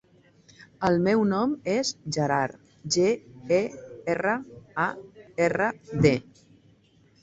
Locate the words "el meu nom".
0.87-1.53